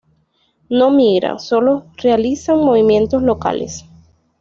[0.67, 3.85] No migran, sólo realizan movimientos locales.